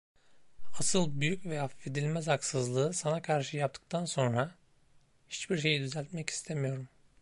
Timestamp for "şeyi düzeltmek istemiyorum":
5.57-6.87